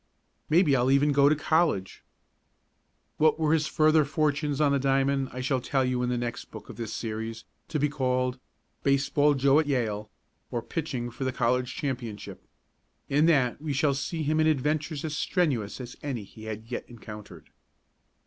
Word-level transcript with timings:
"Maybe 0.49 0.75
I'll 0.75 0.89
even 0.89 1.11
go 1.11 1.29
to 1.29 1.35
college." 1.35 2.03
What 3.17 3.37
were 3.39 3.53
his 3.53 3.67
further 3.67 4.03
fortunes 4.03 4.59
on 4.59 4.71
the 4.71 4.79
diamond 4.79 5.29
I 5.31 5.41
shall 5.41 5.61
tell 5.61 5.85
you 5.85 6.01
in 6.01 6.09
the 6.09 6.17
next 6.17 6.45
book 6.45 6.69
of 6.69 6.75
this 6.75 6.91
series, 6.91 7.43
to 7.67 7.77
be 7.77 7.87
called: 7.87 8.39
"Baseball 8.81 9.35
Joe 9.35 9.59
at 9.59 9.67
Yale; 9.67 10.09
or 10.49 10.63
Pitching 10.63 11.11
for 11.11 11.23
the 11.23 11.31
College 11.31 11.75
Championship." 11.75 12.43
In 13.09 13.27
that 13.27 13.61
we 13.61 13.73
shall 13.73 13.93
see 13.93 14.23
him 14.23 14.39
in 14.39 14.47
adventures 14.47 15.05
as 15.05 15.15
strenuous 15.15 15.79
as 15.79 15.95
any 16.01 16.23
he 16.23 16.45
had 16.45 16.71
yet 16.71 16.89
encountered. 16.89 17.51